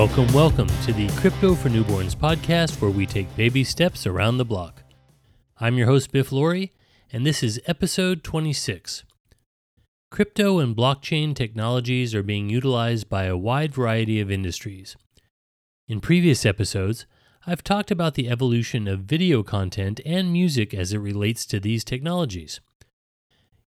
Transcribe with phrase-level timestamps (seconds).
[0.00, 4.46] Welcome, welcome to the Crypto for Newborns podcast, where we take baby steps around the
[4.46, 4.82] block.
[5.58, 6.72] I'm your host, Biff Laurie,
[7.12, 9.04] and this is episode 26.
[10.10, 14.96] Crypto and blockchain technologies are being utilized by a wide variety of industries.
[15.86, 17.04] In previous episodes,
[17.46, 21.84] I've talked about the evolution of video content and music as it relates to these
[21.84, 22.60] technologies.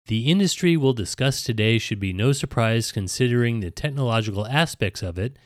[0.07, 5.37] The industry we'll discuss today should be no surprise considering the technological aspects of it,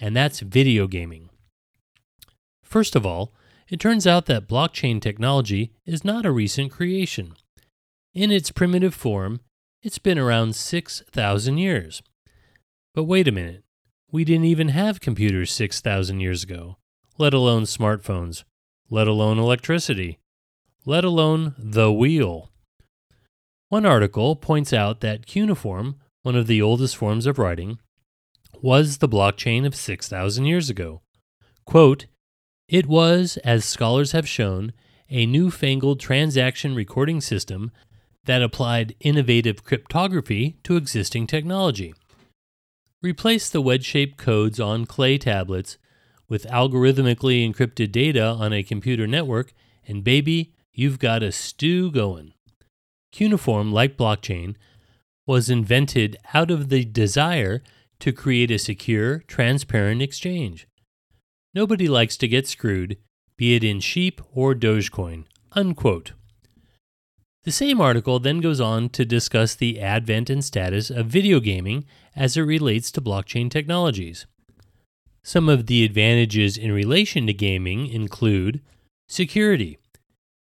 [0.00, 1.30] and that's video gaming.
[2.62, 3.32] First of all,
[3.68, 7.34] it turns out that blockchain technology is not a recent creation.
[8.12, 9.40] In its primitive form,
[9.82, 12.02] it's been around 6,000 years.
[12.94, 13.64] But wait a minute,
[14.10, 16.76] we didn't even have computers 6,000 years ago,
[17.18, 18.44] let alone smartphones,
[18.88, 20.18] let alone electricity,
[20.86, 22.50] let alone the wheel.
[23.68, 27.78] One article points out that cuneiform, one of the oldest forms of writing,
[28.64, 31.02] was the blockchain of 6,000 years ago.
[31.66, 32.06] Quote,
[32.66, 34.72] it was, as scholars have shown,
[35.10, 37.70] a newfangled transaction recording system
[38.24, 41.92] that applied innovative cryptography to existing technology.
[43.02, 45.76] Replace the wedge shaped codes on clay tablets
[46.26, 49.52] with algorithmically encrypted data on a computer network,
[49.86, 52.32] and baby, you've got a stew going.
[53.12, 54.54] Cuneiform, like blockchain,
[55.26, 57.62] was invented out of the desire
[58.00, 60.66] to create a secure, transparent exchange.
[61.54, 62.98] Nobody likes to get screwed,
[63.36, 65.24] be it in sheep or Dogecoin.
[65.52, 66.12] Unquote.
[67.44, 71.84] The same article then goes on to discuss the advent and status of video gaming
[72.16, 74.26] as it relates to blockchain technologies.
[75.22, 78.62] Some of the advantages in relation to gaming include
[79.08, 79.78] security.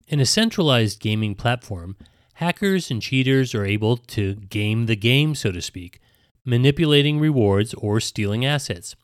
[0.08, 1.96] In a centralized gaming platform,
[2.34, 6.00] hackers and cheaters are able to game the game, so to speak,
[6.46, 8.96] manipulating rewards or stealing assets.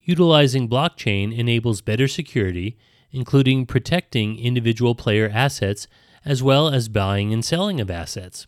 [0.00, 2.78] Utilizing blockchain enables better security,
[3.10, 5.88] including protecting individual player assets
[6.24, 8.46] as well as buying and selling of assets.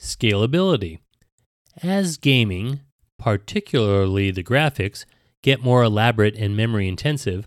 [0.00, 0.98] Scalability.
[1.82, 2.80] As gaming,
[3.18, 5.04] particularly the graphics,
[5.42, 7.46] get more elaborate and memory intensive,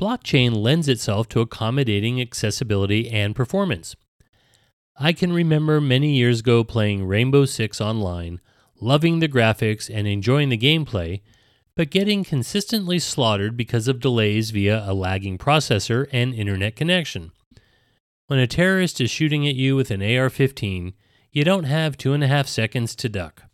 [0.00, 3.96] blockchain lends itself to accommodating accessibility and performance.
[4.96, 8.40] I can remember many years ago playing Rainbow Six online,
[8.80, 11.20] loving the graphics and enjoying the gameplay,
[11.76, 17.30] but getting consistently slaughtered because of delays via a lagging processor and internet connection.
[18.26, 20.92] When a terrorist is shooting at you with an AR 15,
[21.32, 23.44] you don't have two and a half seconds to duck.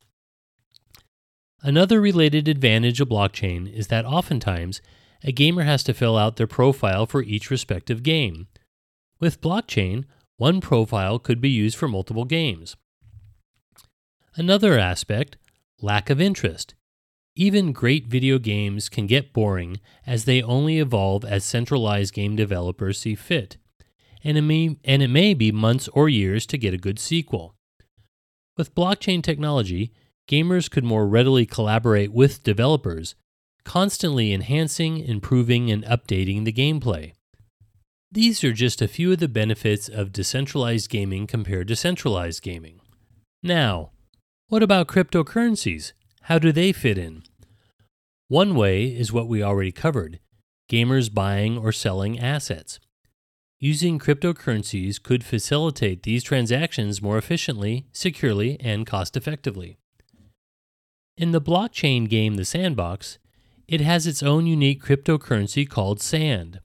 [1.62, 4.82] Another related advantage of blockchain is that oftentimes
[5.22, 8.48] a gamer has to fill out their profile for each respective game.
[9.20, 10.04] With blockchain,
[10.36, 12.76] one profile could be used for multiple games.
[14.36, 15.36] Another aspect
[15.80, 16.74] lack of interest.
[17.36, 22.98] Even great video games can get boring as they only evolve as centralized game developers
[22.98, 23.58] see fit,
[24.24, 27.54] and it may, and it may be months or years to get a good sequel.
[28.56, 29.92] With blockchain technology,
[30.28, 33.14] gamers could more readily collaborate with developers,
[33.64, 37.12] constantly enhancing, improving, and updating the gameplay.
[38.10, 42.80] These are just a few of the benefits of decentralized gaming compared to centralized gaming.
[43.42, 43.90] Now,
[44.48, 45.92] what about cryptocurrencies?
[46.22, 47.22] How do they fit in?
[48.28, 50.20] One way is what we already covered
[50.70, 52.80] gamers buying or selling assets.
[53.60, 59.76] Using cryptocurrencies could facilitate these transactions more efficiently, securely, and cost effectively.
[61.16, 63.18] In the blockchain game The Sandbox,
[63.68, 66.60] it has its own unique cryptocurrency called SAND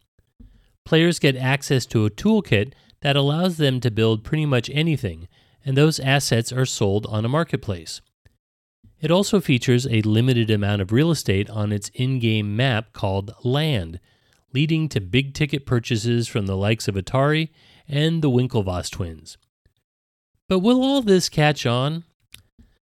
[0.89, 5.27] players get access to a toolkit that allows them to build pretty much anything,
[5.65, 8.01] and those assets are sold on a marketplace.
[9.01, 13.33] It also features a limited amount of real estate on its in game map called
[13.43, 13.99] Land,
[14.53, 17.49] leading to big ticket purchases from the likes of Atari
[17.87, 19.37] and the Winklevoss twins.
[20.47, 22.03] But will all this catch on?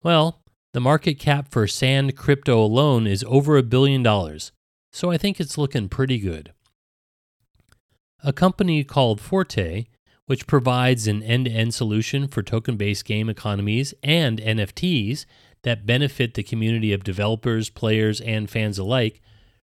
[0.03, 0.41] Well,
[0.71, 4.51] the market cap for Sand crypto alone is over a billion dollars,
[4.91, 6.53] so I think it's looking pretty good.
[8.23, 9.85] A company called Forte,
[10.29, 15.25] which provides an end to end solution for token based game economies and NFTs
[15.63, 19.23] that benefit the community of developers, players, and fans alike,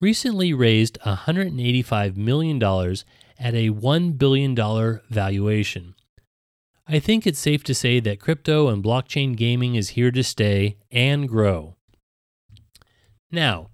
[0.01, 5.95] recently raised $185 million at a $1 billion valuation.
[6.85, 10.79] I think it's safe to say that crypto and blockchain gaming is here to stay
[10.91, 11.77] and grow.
[13.31, 13.71] Now,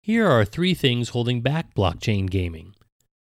[0.00, 2.74] here are three things holding back blockchain gaming.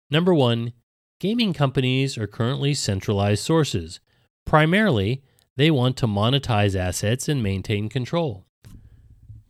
[0.09, 0.71] Number one,
[1.19, 3.99] gaming companies are currently centralized sources.
[4.45, 5.23] Primarily,
[5.55, 8.45] they want to monetize assets and maintain control.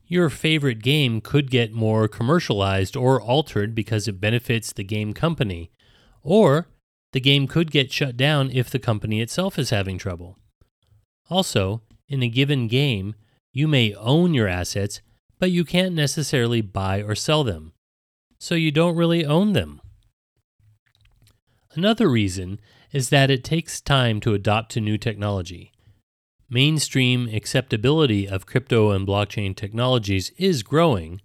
[0.08, 5.70] your favorite game could get more commercialized or altered because it benefits the game company,
[6.24, 6.68] or
[7.12, 10.38] the game could get shut down if the company itself is having trouble.
[11.30, 13.16] Also, in a given game,
[13.52, 15.02] you may own your assets,
[15.40, 17.74] but you can't necessarily buy or sell them,
[18.40, 19.82] so you don't really own them.
[21.78, 22.60] Another reason
[22.92, 25.72] is that it takes time to adopt to new technology.
[26.50, 31.22] Mainstream acceptability of crypto and blockchain technologies is growing,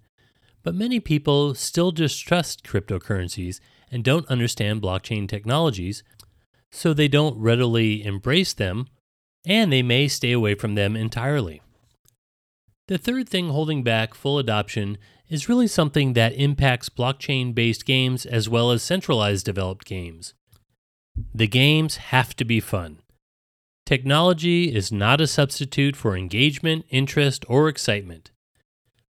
[0.61, 3.59] but many people still distrust cryptocurrencies
[3.91, 6.03] and don't understand blockchain technologies,
[6.71, 8.85] so they don't readily embrace them,
[9.47, 11.63] and they may stay away from them entirely.
[12.89, 14.99] The third thing holding back full adoption
[15.29, 20.35] is really something that impacts blockchain based games as well as centralized developed games.
[21.33, 22.99] The games have to be fun.
[23.85, 28.31] Technology is not a substitute for engagement, interest, or excitement.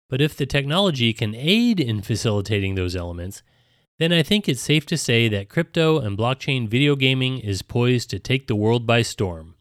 [0.09, 3.44] But if the technology can aid in facilitating those elements,
[4.00, 8.09] then I think it's safe to say that crypto and blockchain video gaming is poised
[8.09, 9.55] to take the world by storm.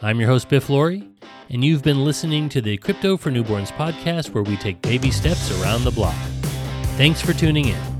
[0.00, 1.08] I'm your host, Biff Laurie,
[1.50, 5.50] and you've been listening to the Crypto for Newborns podcast, where we take baby steps
[5.60, 6.14] around the block.
[6.96, 7.97] Thanks for tuning in.